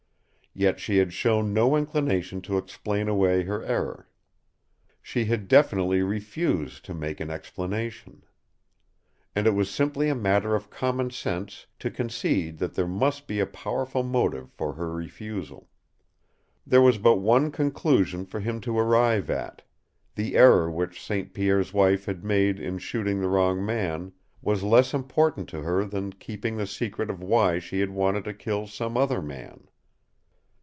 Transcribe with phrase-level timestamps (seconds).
[0.53, 4.09] Yet she had shown no inclination to explain away her error.
[5.01, 8.25] She had definitely refused to make an explanation.
[9.33, 13.39] And it was simply a matter of common sense to concede that there must be
[13.39, 15.69] a powerful motive for her refusal.
[16.67, 19.61] There was but one conclusion for him to arrive at
[20.15, 21.33] the error which St.
[21.33, 24.11] Pierre's wife had made in shooting the wrong man
[24.41, 28.33] was less important to her than keeping the secret of why she had wanted to
[28.33, 29.69] kill some other man.